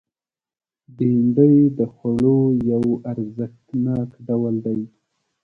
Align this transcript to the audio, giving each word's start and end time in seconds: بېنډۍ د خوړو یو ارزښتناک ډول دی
بېنډۍ 0.95 1.55
د 1.77 1.79
خوړو 1.93 2.39
یو 2.71 2.83
ارزښتناک 3.11 4.09
ډول 4.27 4.55
دی 4.65 4.79